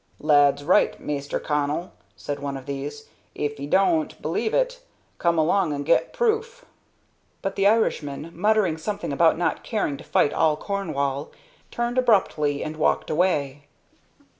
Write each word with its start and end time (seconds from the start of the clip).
"Lad's 0.19 0.63
right, 0.63 0.99
Maister 0.99 1.39
Connell," 1.39 1.91
said 2.15 2.39
one 2.39 2.57
of 2.57 2.65
these. 2.65 3.07
"If 3.35 3.59
'ee 3.59 3.67
doan't 3.67 4.19
believe 4.19 4.51
it, 4.51 4.79
come 5.19 5.37
along 5.37 5.73
and 5.73 5.85
get 5.85 6.11
proof." 6.11 6.65
But 7.43 7.55
the 7.55 7.67
Irishman, 7.67 8.31
muttering 8.33 8.79
something 8.79 9.13
about 9.13 9.37
not 9.37 9.63
caring 9.63 9.97
to 9.97 10.03
fight 10.03 10.33
all 10.33 10.57
Cornwall, 10.57 11.29
turned 11.69 11.99
abruptly 11.99 12.63
and 12.63 12.77
walked 12.77 13.11
away. 13.11 13.67